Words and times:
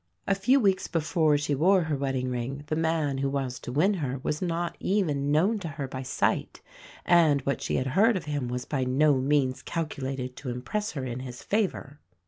A 0.25 0.33
few 0.33 0.59
weeks 0.59 0.87
before 0.87 1.37
she 1.37 1.53
wore 1.53 1.83
her 1.83 1.95
wedding 1.95 2.27
ring, 2.31 2.63
the 2.65 2.75
man 2.75 3.19
who 3.19 3.29
was 3.29 3.59
to 3.59 3.71
win 3.71 3.93
her 3.93 4.17
was 4.23 4.41
not 4.41 4.75
even 4.79 5.31
known 5.31 5.59
to 5.59 5.67
her 5.67 5.87
by 5.87 6.01
sight; 6.01 6.59
and 7.05 7.39
what 7.41 7.61
she 7.61 7.75
had 7.75 7.85
heard 7.85 8.17
of 8.17 8.25
him 8.25 8.47
was 8.47 8.65
by 8.65 8.83
no 8.83 9.13
means 9.19 9.61
calculated 9.61 10.35
to 10.37 10.49
impress 10.49 10.93
her 10.93 11.05
in 11.05 11.19
his 11.19 11.43
favour. 11.43 11.99